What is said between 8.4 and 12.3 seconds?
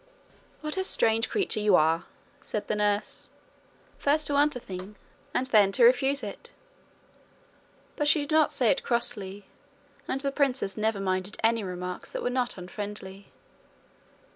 say it crossly, and the princess never minded any remarks that